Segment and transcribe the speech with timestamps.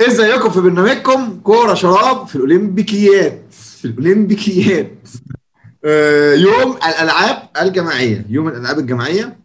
[0.00, 4.92] إزيكم في برنامجكم كورة شراب في الأولمبيكيات في الأولمبيكيات.
[5.84, 9.38] آه، يوم الألعاب الجماعية يوم الألعاب الجماعية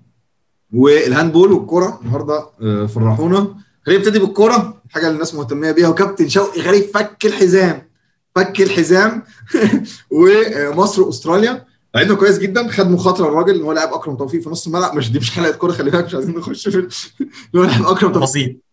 [0.74, 3.56] والهاندبول والكورة النهارده آه، فرحونا.
[3.86, 5.88] خلينا نبتدي بالكورة الحاجة اللي الناس مهتمية بيها.
[5.88, 7.90] وكابتن شوقي غريب فك الحزام
[8.36, 9.24] فك الحزام.
[10.12, 11.66] ومصر وأستراليا.
[11.96, 12.68] لعبنا كويس جدا.
[12.68, 14.96] خد مخاطرة الراجل إن هو لاعب أكرم توفيق في نص الملعب.
[14.96, 16.90] مش دي مش حلقة كورة خلي بالك مش عايزين نخش في ال-
[17.56, 18.24] إن هو لاعب أكرم توفيق.
[18.30, 18.65] بسيط.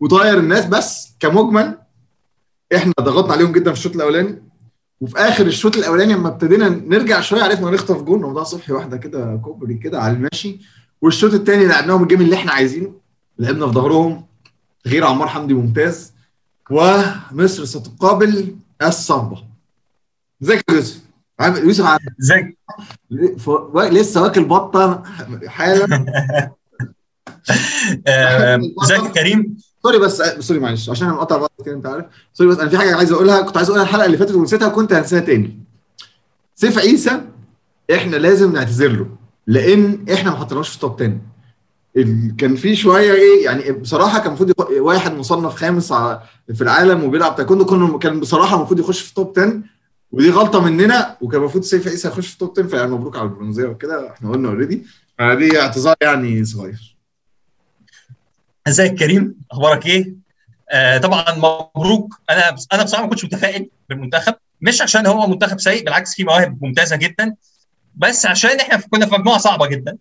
[0.00, 1.78] وطاير الناس بس كمجمل
[2.76, 4.42] إحنا ضغطنا عليهم جدا في الشوط الأولاني.
[5.00, 9.36] وفي آخر الشوط الأولاني لما ابتدينا نرجع شوية عرفنا نخطف جون رمضان صبحي واحدة كده
[9.36, 10.58] كوبري كده على الماشي
[11.02, 12.94] والشوط الثاني لعبناهم ال game اللي إحنا عايزينه.
[13.38, 14.26] لعبنا في ظهرهم
[14.86, 16.12] غير عمار حمدي ممتاز
[16.70, 19.44] ومصر ستقابل الصهبه
[20.42, 21.00] ازيك يا يوسف؟
[21.40, 22.58] عامل يوسف ازيك؟
[23.38, 25.02] ف- لسه واكل بطة
[25.46, 25.86] حالا.
[28.06, 32.04] آه، ازيك يا كريم؟ sorry بس sorry معلش عشان أنا مقطع بعض كده أنت عارف.
[32.34, 34.92] sorry بس أنا في حاجة عايز أقولها كنت عايز أقولها الحلقة اللي فاتت ونسيتها وكنت
[34.92, 35.58] هنساها تاني.
[36.54, 37.20] سيف عيسى
[37.94, 39.06] إحنا لازم نعتذر له
[39.46, 41.16] لأن إحنا ما حطيناهوش في top 10
[41.96, 46.16] ال- كان في شوية إيه يعني بصراحة كان المفروض يخ- واحد مصنف خامس على-
[46.54, 49.60] في العالم وبيلعب تايكوندو كنا كان بصراحة المفروض يخش في top 10
[50.12, 53.64] ودي غلطة مننا وكان المفروض سيف عيسى يخش في top 10 فيعني مبروك على البرونزية
[53.66, 54.86] وكده إحنا قلنا already
[55.18, 56.89] فدي اعتذار يعني صغير.
[58.68, 60.14] ازيك كريم؟ أخبارك إيه؟
[60.70, 61.24] آه طبعا
[61.76, 62.20] مبروك.
[62.30, 64.34] أنا أنا بصراحة ما كنتش متفائل بالمنتخب.
[64.60, 67.34] مش عشان هو منتخب سيء بالعكس فيه مواهب ممتازة جدا.
[67.94, 69.96] بس عشان إحنا كنا في مجموعة صعبة جدا.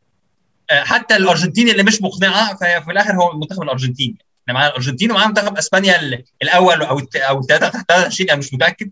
[0.71, 5.11] آه حتى الأرجنتين اللي مش مقنعة فهي في الآخر هو المنتخب الارجنتيني إحنا معانا الأرجنتين
[5.11, 8.91] ومعانا منتخب إسبانيا ال- الأول أو أو الثلاثه تحت 23 أنا مش متأكد.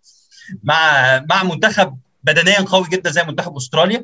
[0.63, 4.03] مع مع منتخب بدنيا قوي جدا زي منتخب أستراليا.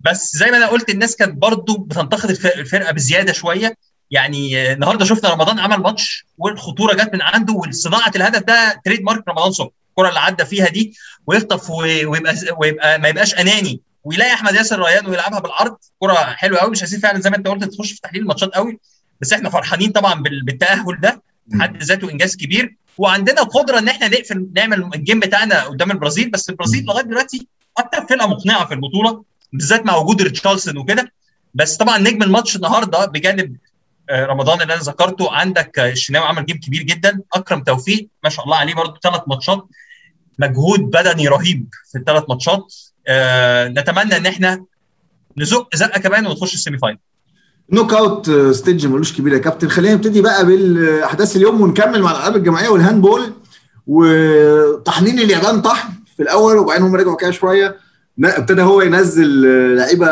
[0.00, 3.76] بس زي ما أنا قلت الناس كانت برضو بتنتقد الف- الفرقة بزيادة شوية.
[4.12, 9.02] يعني آه، النهارده شفنا رمضان عمل ماتش والخطوره جت من عنده وصناعه الهدف ده تريد
[9.02, 10.94] مارك رمضان صبحي الكره اللي عدى فيها دي
[11.26, 16.70] ويخطف ويبقى ويبقى ما يبقاش أناني ويلاقي أحمد ياسر ريان ويلعبها بالعرض كرة حلوة قوي
[16.70, 18.78] مش عايزين فعلا زي ما أنت قلت تخش في تحليل الماتشات قوي
[19.20, 21.22] بس إحنا فرحانين طبعا بال- بالتأهل ده
[21.60, 26.30] حد ذاته إنجاز كبير وعندنا القدره إن إحنا نقفل نعمل ال game بتاعنا قدام البرازيل
[26.30, 27.46] بس البرازيل لغاية دلوقتي
[27.78, 31.12] أكتر فرقة مقنعة في البطولة بالذات مع وجود ريتشارلسون وكده
[31.54, 33.56] بس طبعا نجم الماتش النهارده بجانب
[34.12, 35.32] رمضان اللي أنا ذكرته.
[35.32, 37.20] عندك آه، الشناوي عمل game كبير جدا.
[37.34, 39.64] أكرم توفيق ما شاء الله عليه برضه ثلاث ماتشات.
[40.38, 42.74] مجهود بدني رهيب في الثلاث ماتشات.
[43.06, 44.64] آه نتمنى إن إحنا
[45.38, 46.98] نزق زقة كمان ونخش ال semi final.
[47.70, 49.68] knockout stage ملوش كبير يا كابتن.
[49.68, 53.32] خلينا نبتدي بقى بالأحداث اليوم ونكمل مع الألعاب الجماعية وال handball.
[53.86, 57.76] وطحنين اليابان طحن في الأول وبعدين هم رجعوا كده شوية.
[58.24, 59.42] ابتدى هو ينزل
[59.76, 60.06] لعيبة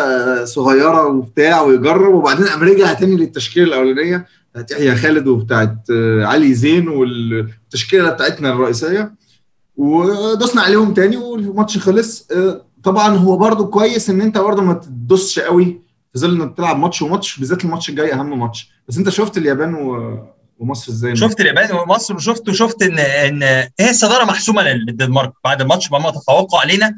[0.44, 5.76] صغيرة وبتاع ويجرب وبعدين قام رجع تاني للتشكيلة الأولانية بتاعت يحيى خالد وبتاعت
[6.22, 9.15] علي زين والتشكيلة بتاعتنا الرئيسية
[9.76, 12.28] ودوسنا عليهم تاني والماتش خلص.
[12.32, 15.81] آه، طبعا هو برضو كويس إن أنت برضو ما تدوسش قوي
[16.12, 18.71] في ظل إنك تلعب ماتش وماتش بالذات الماتش الجاي أهم ماتش.
[18.88, 20.19] بس أنت شفت اليابان و...
[20.59, 23.42] ومصر إزاي؟ شفت اليابان ومصر وشفت وشفت ان إن
[23.81, 26.94] هي الصدارة محسومة للدنمارك بعد الماتش ما تفوقوا علينا.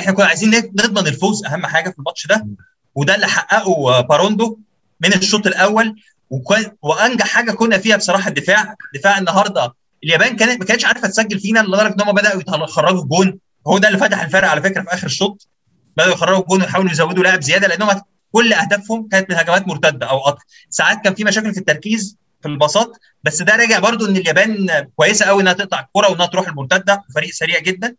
[0.00, 2.46] إحنا كنا عايزين نضمن الفوز أهم حاجة في الماتش ده
[2.94, 4.58] وده اللي حققه آه، باروندو
[5.00, 5.94] من الشوط الأول.
[6.30, 9.74] وكان وأنجح حاجة كنا فيها بصراحة الدفاع دفاع النهارده.
[10.04, 13.38] اليابان كانت ما كانتش عارفة تسجل فينا لدرجة إن هم بدأوا يخرجوا الجون.
[13.66, 15.48] هو ده اللي فتح الفرق على فكرة في آخر الشوط
[15.96, 18.00] بدأوا يخرجوا الجون ويحاولوا يزودوا لاعب زيادة لانهم
[18.32, 22.48] كل أهدافهم كانت من هجمات مرتدة أو قطع ساعات كان في مشاكل في التركيز في
[22.48, 22.92] البساط
[23.24, 27.30] بس ده راجع برضو إن اليابان كويسة قوي إنها تقطع الكرة وإنها تروح المرتدة فريق
[27.30, 27.96] سريع جدا.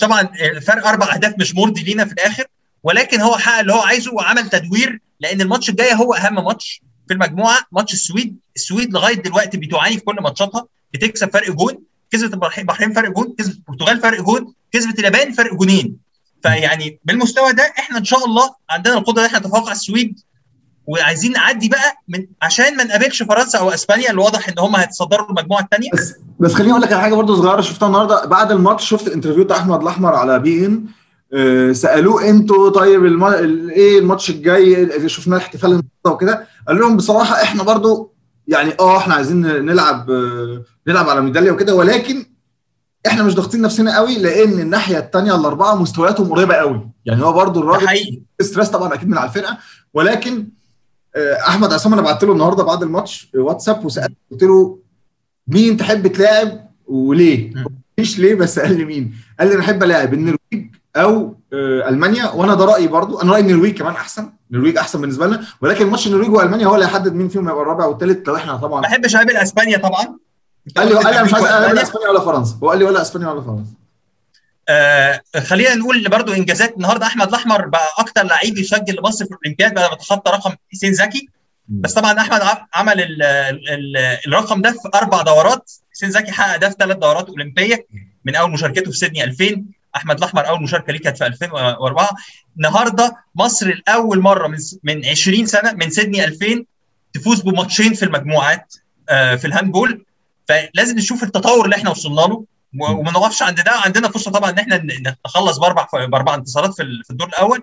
[0.00, 2.44] طبعا الفرق أربع أهداف مش مرضي لينا في الآخر
[2.82, 7.14] ولكن هو حقق اللي هو عايزه وعمل تدوير لأن الماتش الجاي هو أهم ماتش في
[7.14, 11.78] المجموعة ماتش السويد السويد لغاية دلوقتي بتعاني في كل ماتشاتها بتكسب فرق جون
[12.10, 15.96] كسبت البحرين فرق جون كسبت البرتغال فرق جون كسبت اليابان فرق جونين.
[16.42, 20.20] فيعني بالمستوى ده إحنا إن شاء الله عندنا القدرة إن إحنا نتفوق على السويد
[20.86, 25.28] وعايزين نعدي بقى من عشان ما نقابلش فرنسا أو إسبانيا اللي واضح إن هم هيتصدروا
[25.30, 28.24] المجموعة الثانية بس بس خليني أقول لك على حاجة برضو صغيرة شفتها النهارده.
[28.26, 30.84] بعد الماتش شفت ال interview بتاع أحمد الأحمر على بي إن.
[31.34, 33.24] آه، سألوه أنتوا طيب الم...
[33.24, 36.46] ال- إيه الماتش الجاي؟ اللي شفناه الاحتفال النهارده وكده.
[36.68, 38.14] قال لهم بصراحة إحنا برضو
[38.48, 41.74] يعني آه إحنا عايزين نلعب آه، نلعب على ميدالية وكده.
[41.74, 42.26] ولكن
[43.06, 46.90] إحنا مش ضاغطين نفسنا قوي لأن الناحية الثانية الأربعة مستوياتهم قريبة قوي.
[47.04, 49.58] يعني هو برضو الراجل stress طبعا أكيد من على الفرقة.
[49.94, 50.48] ولكن
[51.16, 54.78] أحمد عصام أنا بعت له النهارده بعد الماتش واتساب وسالته قلت له
[55.48, 57.64] مين تحب تلاعب وليه؟ مم.
[57.98, 62.30] مش ليه بس قال لي مين؟ قال لي أنا أحب ألاعب النرويج أو آه، ألمانيا.
[62.30, 63.20] وأنا ده رأيي برضو.
[63.20, 64.30] أنا رأيي النرويج كمان أحسن.
[64.50, 65.44] النرويج أحسن بالنسبة لنا.
[65.60, 68.80] ولكن ماتش النرويج وألمانيا هو اللي هيحدد مين فيهم هيبقى الرابع والثالث لو إحنا طبعا
[68.80, 70.18] ما بحبش أقابل إسبانيا طبعا.
[70.76, 72.56] قال لي قال لي مش عايز أقابل إسبانيا ولا فرنسا.
[72.62, 73.70] هو قال لي ولا إسبانيا ولا فرنسا.
[74.68, 79.74] آه خلينا نقول برضو إنجازات النهارده أحمد الأحمر بقى أكتر لعيب يسجل لمصر في الأولمبياد
[79.74, 81.28] بقى بتخطى رقم حسين زكي.
[81.68, 82.40] بس طبعا أحمد
[82.74, 83.96] عمل ال ال
[84.26, 85.72] الرقم ده في أربع دورات.
[85.92, 87.86] حسين زكي حقق ده في ثلاث دورات أولمبية
[88.24, 89.64] من أول مشاركته في سيدني 2000
[89.96, 92.10] أحمد الأحمر أول مشاركة ليه كانت في 2004
[92.56, 96.64] النهارده مصر لأول مرة من من 20 سنة من سيدني 2000
[97.12, 98.74] تفوز بماتشين في المجموعات
[99.08, 100.04] في ال handball.
[100.48, 102.44] فلازم نشوف التطور اللي إحنا وصلنا له.
[102.80, 103.72] وما نقفش عند ده.
[103.84, 104.82] عندنا فرصة طبعا إن إحنا
[105.26, 107.62] نخلص بأربع بأربع انتصارات في الدور الأول.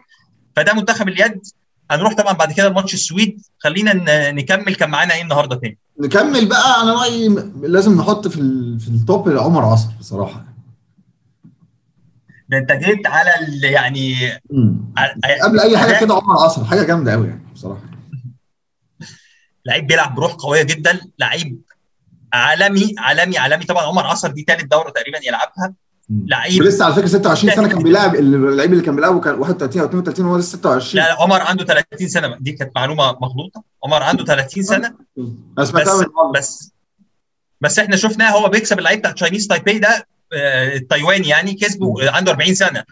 [0.56, 1.42] فده منتخب اليد.
[1.92, 3.42] هنروح طبعا بعد كده لماتش السويد.
[3.60, 6.81] خلينا نكمل كان معانا إيه النهارده تاني؟ نكمل بقى.
[6.84, 7.28] أنا رأيي
[7.62, 8.80] لازم نحط في ال...
[8.80, 10.46] في ال top عمر عصر بصراحة.
[12.50, 13.63] ده أنت جيت على ال...
[13.63, 14.31] يعني
[15.44, 17.81] قبل أي حاجة كده عمر عصر حاجة جامدة قوي يعني بصراحة.
[19.66, 21.00] لعيب بيلعب بروح قوية جدا.
[21.19, 21.62] لعيب
[22.33, 23.66] عالمي عالمي عالمي.
[23.66, 25.74] طبعا عمر عصر دي ثالث دورة تقريبا يلعبها.
[26.25, 29.88] لعيب ولسه على فكرة 26 سنة كان بيلعب اللعيب اللي كان بيلعبه كان 31 أو
[29.88, 32.38] 32 وهو لسه 26 لا عمر عنده 30 سنة.
[32.39, 33.63] دي كانت معلومة مغلوطة.
[33.83, 34.95] عمر عنده 30 سنة.
[35.57, 35.72] بس
[36.36, 36.72] بس
[37.62, 40.07] بس إحنا شفناه هو بيكسب اللعيب بتاع Chinese Taipei ده
[40.75, 42.84] التايواني يعني كسبه عنده 40 سنة.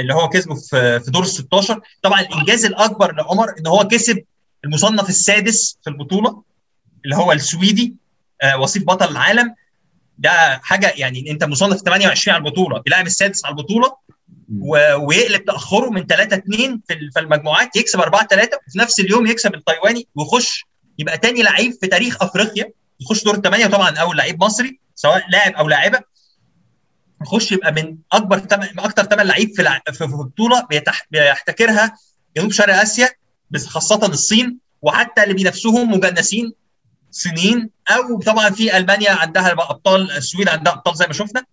[0.00, 4.24] اللي هو كسبه في في دور ال 16 طبعا الإنجاز الأكبر لعمر إن هو كسب
[4.64, 6.42] المصنف السادس في البطولة
[7.04, 7.94] اللي هو السويدي.
[8.58, 9.54] وصيف بطل العالم.
[10.18, 13.96] ده حاجة يعني انت مصنف 28 على البطولة بيلعب السادس على البطولة
[14.96, 20.08] ويقلب تأخره من 3 2 في المجموعات يكسب 4 3 وفي نفس اليوم يكسب التايواني
[20.14, 20.66] ويخش
[20.98, 22.70] يبقى تاني لعيب في تاريخ أفريقيا
[23.00, 26.00] يخش دور الثمانيه وطبعا أول لعيب مصري سواء لاعب أو لاعبة
[27.22, 28.60] يخش يبقى من أكبر تم...
[28.78, 29.80] أكتر ثمان لعيب في لع...
[29.92, 31.06] في بطولة بيتح...
[31.10, 31.96] بيحتكرها
[32.36, 33.08] جنوب شرق آسيا
[33.50, 36.52] بس خاصة الصين وحتى اللي بينافسوهم مجنسين
[37.14, 41.44] صينيين أو طبعا في ألمانيا عندها ابطال السويد عندها أبطال زي ما شفنا.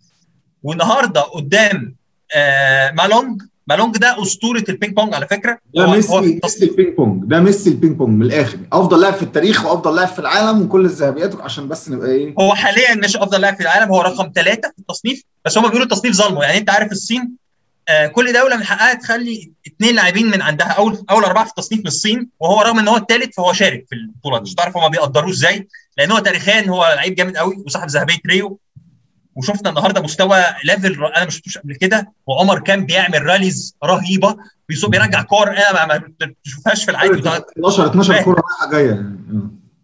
[0.63, 1.95] والنهاردة قدام
[2.35, 3.41] آه ما لونج.
[3.67, 5.57] ما لونج ده أسطورة البينج بونج على فكرة.
[5.75, 7.23] ده ميسي ميسي البينج بونج.
[7.25, 8.57] ده ميسي البينج بونج من الآخر.
[8.73, 12.55] أفضل لاعب في التاريخ وأفضل لاعب في العالم وكل الذهبيات عشان بس نبقى إيه؟ هو
[12.55, 15.23] حاليا مش أفضل لاعب في العالم هو رقم ثلاثة في التصنيف.
[15.45, 16.43] بس هم بيقولوا التصنيف ظلمه.
[16.43, 17.40] يعني أنت عارف الصين
[18.13, 21.87] كل دولة من حقها تخلي اثنين لاعبين من عندها اول أول أربعة في التصنيف من
[21.87, 25.67] الصين وهو رغم إن هو الثالث فهو شارك في البطولة مش تعرف هم بيقدروه إزاي
[25.97, 28.59] لأن هو تاريخيا هو لعيب جامد قوي وصاحب ذهبية ريو.
[29.35, 34.37] وشفنا النهارده مستوى level أنا ما شفتوش قبل كده وعمر كان بيعمل rallies رهيبة
[34.87, 35.51] بيرجع كور.
[35.51, 36.03] أنا ما
[36.45, 39.05] بشوفهاش في العادي 12 12 كورة رايحة جاية.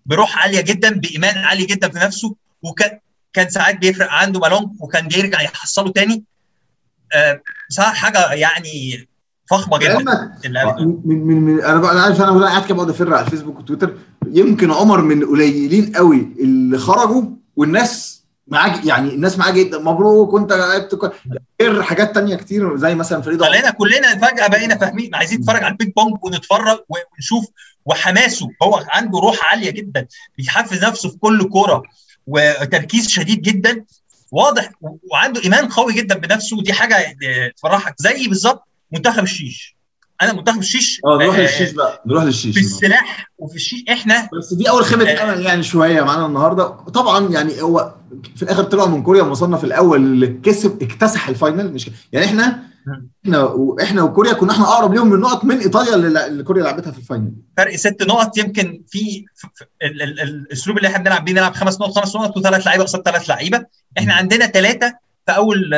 [0.05, 2.99] بروح عالية جدا بإيمان عالي جدا في نفسه وكان
[3.33, 6.23] كان ساعات بيفرق عنده بالون وكان بيرجع يحصله تاني.
[7.69, 9.07] بصراحه حاجة يعني
[9.49, 10.31] فخمة جدا.
[10.79, 13.97] من من من أنا أنا عارف أنا قاعد كده بقعد افر على الفيسبوك وتويتر
[14.27, 17.23] يمكن عمر من قليلين قوي اللي خرجوا
[17.55, 19.79] والناس معاه يعني الناس معاه جدا.
[19.79, 21.11] مبروك وأنت لعبت
[21.61, 25.15] غيرت حاجات تانية كتير زي مثلا فريد خلينا كلنا فجأة بقينا فاهمين.
[25.15, 27.45] عايزين نتفرج على البينج بونج ونتفرج ونشوف
[27.85, 28.47] وحماسه.
[28.63, 30.07] هو عنده روح عالية جدا.
[30.37, 31.83] بيحفز نفسه في كل كورة.
[32.27, 33.85] وتركيز شديد جدا.
[34.31, 34.69] واضح
[35.11, 37.17] وعنده إيمان قوي جدا بنفسه ودي حاجة
[37.57, 37.95] تفرحك.
[37.97, 39.77] زي بالظبط منتخب الشيش.
[40.21, 42.03] أنا منتخب الشيش آه نروح للشيش بقى.
[42.05, 43.83] نروح للشيش في السلاح وفي الشيش.
[43.91, 46.67] إحنا بس دي أول خيبه امل يعني شوية معانا النهارده.
[46.67, 47.93] طبعا يعني هو
[48.35, 51.73] في الآخر طلع من كوريا المصنف الأول اللي كسب اكتسح الفاينل.
[51.73, 52.66] مش يعني إحنا
[53.25, 56.97] إحنا وإحنا وكوريا كنا إحنا اقرب ليهم من نقط من إيطاليا اللي كوريا لعبتها في
[56.97, 57.31] الفاينل.
[57.57, 59.25] فرق ست نقط يمكن في
[59.81, 63.65] الأسلوب اللي إحنا بنلعب بيه نلعب خمس نقط خمس نقط وثلاث لعيبة قصاد ثلاث لعيبة.
[63.97, 64.93] إحنا عندنا ثلاثة
[65.25, 65.73] في أول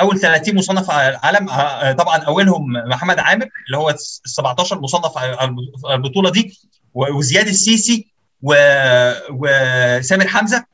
[0.00, 1.46] أول 30 مصنف عالم
[1.92, 5.56] طبعا أولهم محمد عامر اللي هو ال 17 مصنف على
[5.94, 6.58] البطولة دي
[6.94, 8.06] وزياد السيسي
[8.42, 10.64] وسامر حمزة.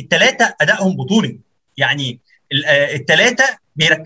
[0.00, 1.40] الثلاثه أدائهم بطولي.
[1.76, 2.20] يعني
[2.94, 3.44] الثلاثه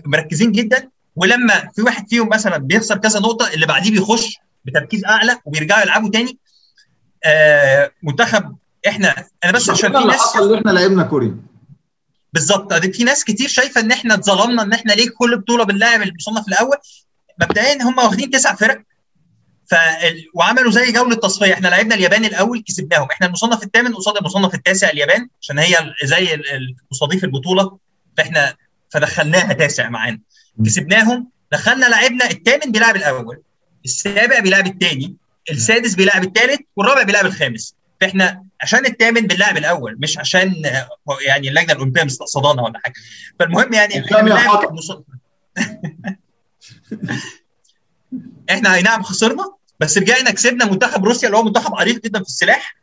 [0.05, 0.89] مركزين جدا.
[1.15, 6.09] ولما في واحد فيهم مثلا بيخسر كذا نقطة اللي بعديه بيخش بتركيز أعلى وبيرجعوا يلعبوا
[6.09, 6.37] تاني.
[7.23, 8.55] آه منتخب
[8.87, 11.37] إحنا أنا بس عشان في ناس حصل اللي إحنا لعبنا كوريا
[12.33, 12.73] بالظبط.
[12.73, 16.77] في ناس كتير شايفة إن إحنا اتظلمنا إن إحنا ليه كل بطولة بنلاعب المصنف الأول.
[17.41, 18.81] مبدئيا هم واخدين تسع فرق.
[19.71, 19.75] ف
[20.33, 21.53] وعملوا زي جولة تصفية.
[21.53, 23.07] إحنا لعبنا اليابان الأول كسبناهم.
[23.11, 26.41] إحنا المصنف الثامن قصاد المصنف التاسع اليابان عشان هي زي
[26.91, 27.77] مستضيف البطولة.
[28.17, 28.55] فإحنا
[28.89, 30.19] فدخلناها تاسع معانا.
[30.65, 31.29] كسبناهم.
[31.51, 33.41] دخلنا لعبنا الثامن بيلعب الأول
[33.85, 35.15] السابع بيلعب الثاني
[35.51, 37.75] السادس بيلعب الثالث والرابع بيلعب الخامس.
[38.01, 40.53] فإحنا عشان الثامن بنلعب الأول مش عشان
[41.27, 42.93] يعني اللجنة الأولمبية مستقصدانا ولا حاجة.
[43.39, 43.99] فالمهم يعني
[48.49, 52.25] إحنا أي نعم خسرنا بس رجعنا كسبنا منتخب روسيا اللي هو منتخب عريق جدا في
[52.25, 52.75] السلاح.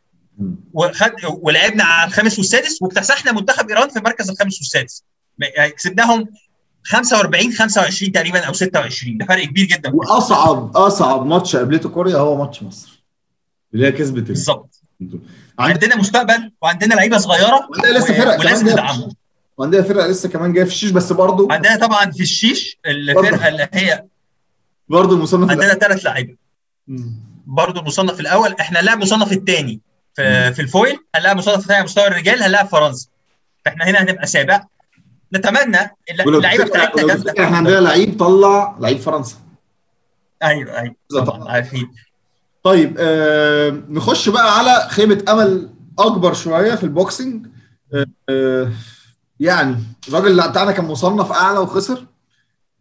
[0.73, 5.03] وخد ولعبنا على الخامس والسادس واكتسحنا منتخب إيران في المركز الخامس والسادس.
[5.39, 6.29] يعني كسبناهم
[6.85, 9.91] 45 25 تقريبا أو 26 ده فرق كبير جدا.
[9.93, 13.03] وأصعب أصعب ماتش قابلته كوريا هو ماتش مصر.
[13.73, 14.81] اللي هي كسبت بالظبط.
[15.59, 17.67] عندنا مستقبل وعندنا لعيبة صغيرة.
[17.71, 19.11] وعندنا لسه فرق ولازم ندعمهم.
[19.57, 23.67] وعندنا فرقه لسه كمان جاية في الشيش بس برضه عندنا طبعا في الشيش الفرقه اللي
[23.73, 24.05] هي
[24.89, 26.35] برضه المصنف عندنا ثلاث لعيبة.
[27.47, 29.79] برضه المصنف الأول إحنا هنلاعب المصنف الثاني
[30.15, 33.07] في, في ال foil هنلاعب المصنف الثاني على مستوى الرجال هنلاعب فرنسا.
[33.65, 34.63] فإحنا هنا هنبقى سابع
[35.35, 35.95] نتمنى
[36.27, 39.35] اللعيبة بتاعتنا جامده إحنا عندنا لعيب طلع لعيب فرنسا.
[40.43, 40.95] أيوه أيوه.
[41.11, 41.91] طبعا عارفين.
[42.63, 47.47] طيب آه نخش بقى على خيبه أمل أكبر شوية في ال boxing
[47.93, 48.71] آه آه
[49.39, 52.05] يعني الراجل بتاعنا كان مصنف أعلى وخسر.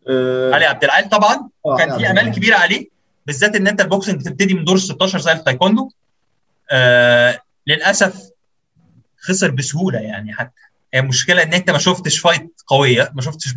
[0.08, 1.48] آه علي عبد العال طبعا.
[1.78, 2.88] كان في أمال كبيرة عليه
[3.26, 5.90] بالذات إن أنت ال boxing بتبتدي من دور 16 زي التايكوندو.
[6.70, 8.22] آه للأسف
[9.20, 10.60] خسر بسهولة يعني حتى.
[10.94, 13.54] المشكلة إن أنت ما شفتش fight قوية ما شفتش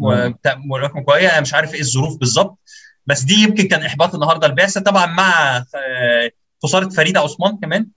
[0.65, 1.27] ملاكمه قوية.
[1.27, 2.59] أنا مش عارف إيه الظروف بالظبط
[3.05, 4.81] بس دي يمكن كان إحباط النهارده البعثة.
[4.81, 5.63] طبعا مع
[6.63, 7.87] خسارة فريده عثمان كمان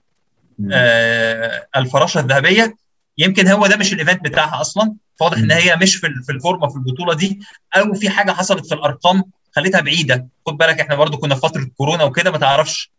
[0.73, 2.75] آه الفراشة الذهبية
[3.17, 4.95] يمكن هو ده مش ال event بتاعها أصلا.
[5.19, 7.39] فواضح إن هي مش في في الفورمة في البطولة دي
[7.75, 9.23] أو في حاجة حصلت في الأرقام
[9.55, 10.27] خليتها بعيدة.
[10.47, 12.91] خد بالك إحنا برضو كنا في فترة كورونا وكده ما تعرفش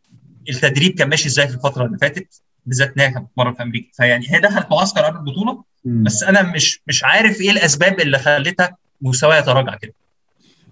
[0.48, 3.88] التدريب كان ماشي إزاي في الفترة اللي فاتت بالذات انها كانت مره في أمريكا.
[3.92, 8.76] فيعني هي دخلت معسكر قبل البطولة بس أنا مش مش عارف إيه الأسباب اللي خلتها
[9.02, 9.92] مستواها يتراجع كده.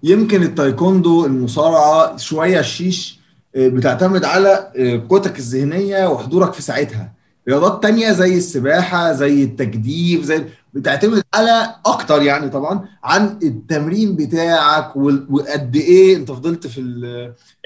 [0.03, 3.19] يمكن التايكوندو المصارعة شوية الشيش
[3.57, 4.73] بتعتمد على
[5.09, 7.12] قوتك الذهنية وحضورك في ساعتها.
[7.49, 14.97] رياضات تانية زي السباحة زي التجديف زي بتعتمد على أكتر يعني طبعا عن التمرين بتاعك
[14.97, 16.81] وقد إيه أنت فضلت في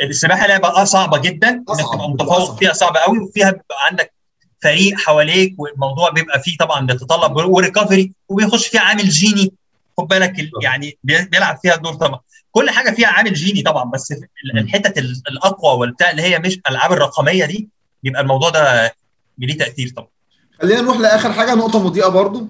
[0.00, 4.12] السباحة لعبة صعبة جدا إنك تبقى متفوق فيها صعبة قوي وفيها بيبقى عندك
[4.62, 9.52] فريق حواليك والموضوع بيبقى فيه طبعا بيتطلب وريكفري وبيخش فيها عامل جيني.
[9.98, 12.20] خد بالك يعني بيلعب فيها دور طبعا.
[12.52, 14.14] كل حاجة فيها عامل جيني طبعا بس
[14.54, 17.68] الحتت الأقوى والبتاع اللي هي مش الألعاب الرقمية دي
[18.02, 18.94] بيبقى الموضوع ده
[19.38, 20.08] ليه تأثير طبعا.
[20.62, 22.46] خلينا نروح لآخر حاجة نقطة مضيئة برضو.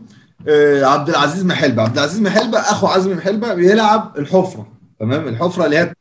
[0.49, 1.83] آه عبد العزيز محلبة.
[1.83, 4.73] عبد العزيز محلبة أخو عزمي محلبة بيلعب الحفرة.
[5.01, 5.95] تمام؟ الحفرة اللي هي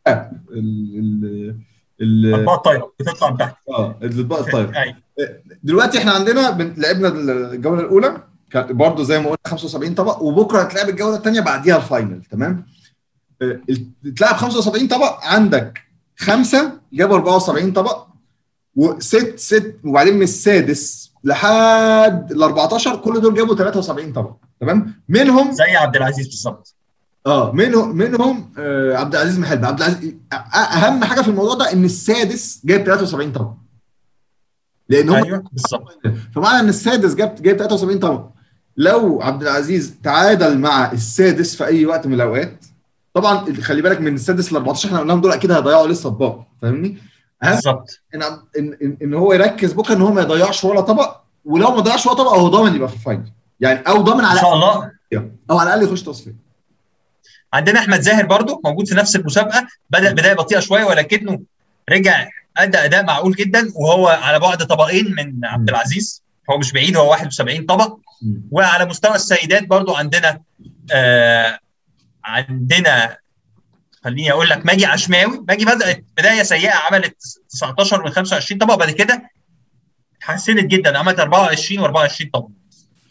[2.01, 3.55] الاطباق الطايره بتطلع من تحت.
[3.69, 4.71] آه الاطباق الطايره
[5.63, 8.23] دلوقتي إحنا عندنا لعبنا الجولة الأولى.
[8.51, 12.65] كانت برضه زي ما قلنا 75 طبق وبكرة هتلعب الجولة الثانية بعديها الفاينل تمام؟
[14.17, 15.79] تلعب 75 طبق عندك
[16.17, 18.07] خمسة جابوا 74 طبق
[18.75, 25.51] وست ست وبعدين من السادس لحد ال 14 كل دول جابوا 73 طبق تمام؟ منهم
[25.51, 26.75] زي عبد العزيز بالظبط.
[27.27, 30.13] آه منهم منهم آه عبد العزيز محلب عبد العزيز
[30.55, 33.51] أهم حاجة في الموضوع ده إن السادس جايب 73 طبق.
[34.89, 36.01] لأن هم أيوه بالظبط.
[36.35, 38.25] فمعنى إن السادس جاب جايب 73 طبق.
[38.77, 42.65] لو عبد العزيز تعادل مع السادس في أي وقت من الأوقات
[43.13, 46.97] طبعا خلي بالك من السادس ل 14 إحنا قلناهم دول أكيد هيضيعوا لسه اطباق فاهمني؟
[47.43, 47.99] بالظبط.
[48.15, 48.23] إن
[48.59, 52.15] ان ان هو يركز بكرة إن هو ما يضيعش ولا طبق ولو ما ضيعش ولا
[52.15, 53.31] طبق هو ضامن يبقى في الفاينل.
[53.59, 54.91] يعني أو ضامن على إن شاء الله.
[55.51, 56.50] أو على الأقل يخش تصفية.
[57.53, 59.67] عندنا أحمد زاهر برضو موجود في نفس المسابقة.
[59.89, 61.41] بدأ بداية بطيئة شوية ولكنه
[61.89, 62.27] رجع
[62.57, 66.23] أدى أداء معقول جدا وهو على بعد طبقين من عبد العزيز.
[66.49, 67.97] هو مش بعيد هو 71 طبق
[68.51, 70.41] وعلى مستوى السيدات برضو عندنا
[70.93, 71.59] آه
[72.23, 73.17] عندنا
[74.03, 75.45] خليني أقول لك ماجي عشماوي.
[75.47, 77.17] ماجي بدات بداية سيئة عملت
[77.49, 79.29] 19 من 25 طبق بعد كده
[80.17, 82.47] اتحسنت جدا عملت 24 و24 طبق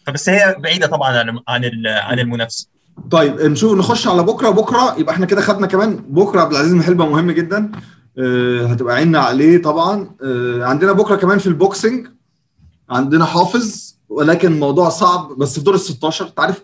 [0.07, 2.67] فبس هي بعيدة طبعا عن عن عن المنافسة.
[3.11, 4.49] طيب نشوف نخش على بكرة.
[4.49, 5.95] بكرة يبقى إحنا كده خدنا كمان.
[5.95, 7.71] بكرة عبد العزيز محلبه مهم جدا.
[8.19, 10.15] أه هتبقى عيننا عليه طبعا.
[10.23, 12.07] أه عندنا بكرة كمان في البوكسنج
[12.89, 16.63] عندنا حافظ ولكن الموضوع صعب بس في دور ال 16 أنت عارف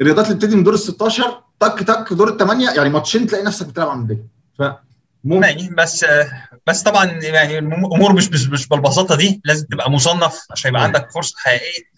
[0.00, 3.66] الرياضات اللي بتبتدي من دور ال 16 تك تك دور الثمانيه يعني ماتشين تلاقي نفسك
[3.66, 4.26] بتلعب عموديه
[4.58, 4.62] ف
[5.24, 6.06] يعني بس
[6.66, 9.40] بس طبعا يعني الأمور مش, مش بالبساطة دي.
[9.44, 11.90] لازم تبقى مصنف عشان يبقى عندك فرصة حقيقية.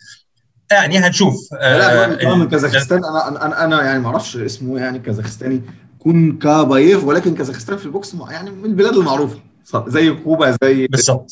[0.72, 1.34] يعني هنشوف.
[1.52, 5.62] لا من كازاخستان أنا أنا أنا يعني ما أعرفش اسمه يعني كازاخستاني
[5.98, 9.38] كون كابايف ولكن كازاخستان في ال box يعني من البلاد المعروفة.
[9.86, 11.30] زي كوبا زي بالظبط.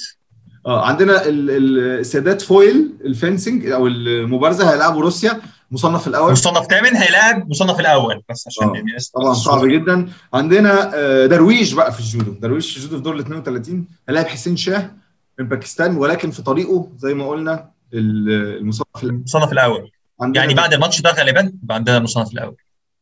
[0.66, 5.40] آه عندنا السادات foil ال fencing أو المبارزة هيلعبوا روسيا.
[5.72, 6.32] مصنف الأول.
[6.32, 8.82] مصنف ثامن هيلاعب مصنف الأول بس عشان آه.
[9.14, 10.08] طبعا صعب جدا.
[10.34, 10.90] عندنا
[11.26, 12.32] درويش بقى في الجودو.
[12.32, 14.90] درويش في الجودو في دور ال 32 هيلاعب حسين شاه
[15.38, 19.90] من باكستان ولكن في طريقه زي ما قلنا المصنف المصنف الأول.
[20.34, 22.56] يعني بعد الماتش ده غالبا عندنا المصنف الأول.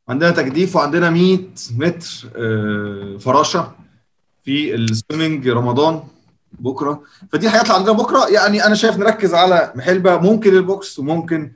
[0.09, 1.39] عندنا تجديف وعندنا 100
[1.77, 2.29] متر
[3.19, 3.73] فراشة
[4.45, 6.03] في ال swimming رمضان
[6.53, 7.03] بكرة.
[7.33, 8.29] فدي هيطلع عندنا بكرة.
[8.29, 11.53] يعني أنا شايف نركز على محلبة ممكن ال box وممكن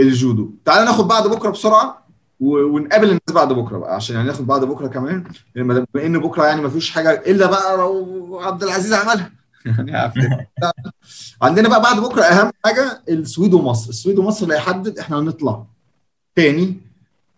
[0.00, 0.50] الجودو.
[0.64, 2.04] تعال ناخد بعد بكرة بسرعة
[2.40, 5.24] ونقابل الناس بعد بكرة بقى عشان يعني ناخد بعد بكرة كمان.
[5.54, 9.30] بما إن بكرة يعني ما فيش حاجة إلا بقى لو عبد العزيز عملها.
[9.88, 10.48] يعني
[11.42, 13.88] عندنا بقى بعد بكرة أهم حاجة السويد ومصر.
[13.90, 15.64] السويد ومصر اللي هيحدد إحنا هنطلع
[16.36, 16.80] تاني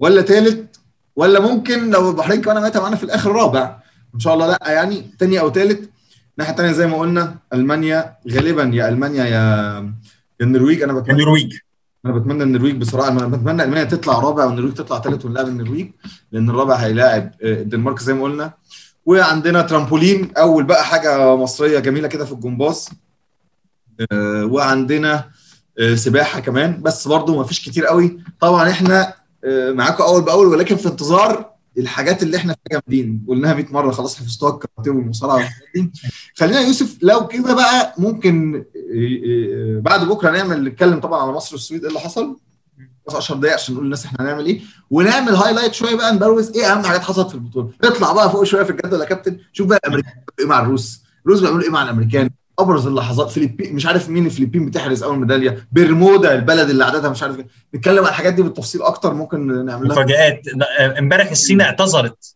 [0.00, 0.80] ولا تالت
[1.16, 3.78] ولا ممكن لو البحرين كمان ماتت معانا في الآخر رابع.
[4.14, 5.90] إن شاء الله لأ يعني تاني أو تالت.
[6.38, 9.30] الناحيه الثانية زي ما قلنا ألمانيا غالبا يا ألمانيا يا
[10.40, 10.82] يا النرويج.
[10.82, 11.52] أنا بتمنى النرويج.
[12.06, 13.08] أنا بتمنى النرويج بصراحة.
[13.08, 15.90] أنا بتمنى ألمانيا تطلع رابع والنرويج تطلع ثالث ونلاعب النرويج
[16.32, 18.52] لأن الرابع هيلاعب الدنمارك زي ما قلنا.
[19.06, 22.88] وعندنا ترامبولين أول بقى حاجة مصرية جميلة كده في الجمباز.
[24.44, 25.30] وعندنا
[25.94, 28.18] سباحة كمان بس برضو ما فيش كتير قوي.
[28.40, 29.14] طبعا إحنا
[29.46, 33.24] معاكم أول بأول ولكن في انتظار الحاجات اللي إحنا فيها جامدين.
[33.28, 35.48] قلناها 100 مرة خلاص حفظتوها الكاراتيه والمصارعة
[36.34, 38.64] خلينا يوسف لو كده بقى ممكن
[39.82, 42.36] بعد بكرة نعمل نتكلم طبعا على مصر والسويد إيه اللي حصل.
[43.14, 44.60] 10 دقايق عشان نقول للناس إحنا هنعمل إيه.
[44.90, 47.70] ونعمل هايلايت شوية بقى نبروز إيه أهم حاجات حصلت في البطولة.
[47.84, 49.38] نطلع بقى فوق شوية في الجدول يا كابتن.
[49.52, 51.02] شوف بقى الأمريكان إيه مع الروس.
[51.26, 52.30] الروس بيعملوا إيه مع الأمريكان.
[52.58, 55.68] أبرز اللحظات فيليبين مش عارف مين الفلبين بتحرز أول ميدالية.
[55.72, 57.36] برمودا البلد اللي عددها مش عارف
[57.74, 59.92] نتكلم عن الحاجات دي بالتفصيل أكتر ممكن نعملها.
[59.92, 60.42] مفاجآت.
[60.98, 62.34] امبارح الصين اعتذرت.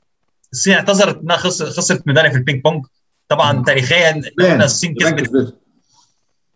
[0.52, 2.84] الصين اعتذرت إنها خسرت ميدالية في البينج بونج.
[3.28, 5.56] طبعا تاريخيا الصين كسبت.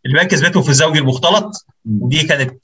[0.07, 1.67] اليابان كسبته في الزوج المختلط
[2.01, 2.61] ودي كانت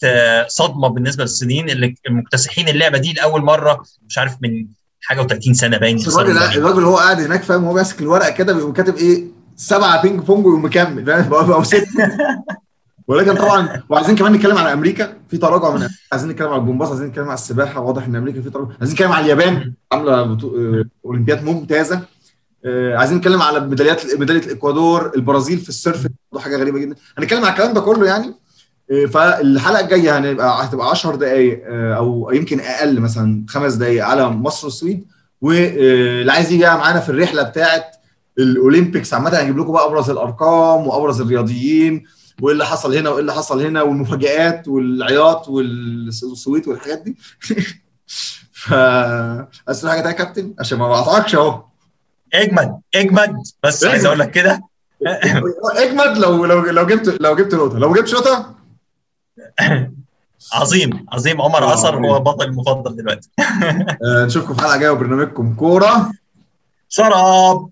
[0.48, 4.66] صدمة بالنسبة للصينيين اللي مكتسحين اللعبة دي لأول مرة مش عارف من
[5.02, 8.72] حاجة و30 سنة باين الراجل الراجل هو قاعد هناك فاهم هو ماسك الورقة كده بيقوم
[8.72, 9.24] كاتب إيه
[9.56, 11.88] سبعة بينج بونج ويقوم مكمل فاهم؟ أو ست
[13.08, 17.06] ولكن طبعا وعايزين كمان نتكلم على أمريكا في تراجع من عايزين نتكلم على الجمباز عايزين
[17.06, 18.70] نتكلم على السباحة واضح إن أمريكا في تراجع.
[18.80, 20.52] عايزين نتكلم على اليابان عاملة بتو...
[21.04, 22.00] أولمبياد ممتازة.
[22.66, 26.06] عايزين نتكلم على ميداليات ميدالية الإكوادور البرازيل في ال surf
[26.38, 26.94] حاجة غريبة جدا.
[27.18, 28.34] هنتكلم على الكلام ده كله يعني
[29.08, 35.06] فالحلقة الجاية هنبقى هتبقى 10 دقائق أو يمكن أقل مثلا خمس دقائق على مصر والسويد.
[35.40, 37.84] واللي عايز يجي معانا في الرحلة بتاعه
[38.38, 42.04] الأولمبيكس عامة هنجيب لكم بقى أبرز الأرقام وأبرز الرياضيين
[42.42, 47.16] وايه اللي حصل هنا وايه اللي حصل هنا والمفاجآت والعياط والسويت والحاجات دي.
[48.52, 48.68] ف
[49.84, 51.69] حاجة يا كابتن؟ عشان ما بقطعكش أهو.
[52.34, 53.36] اجمد اجمد.
[53.62, 54.60] بس عايز أقول لك كده.
[55.76, 57.78] اجمد لو لو لو جبت لو جبت نقطة.
[57.78, 58.54] لو جبت شوطة؟
[60.52, 61.42] عظيم عظيم.
[61.42, 63.30] عمر عصر هو بطل المفضل دلوقتي.
[64.26, 66.12] نشوفكم في حلقة جاية وبرنامجكم كورة.
[66.88, 67.68] شراب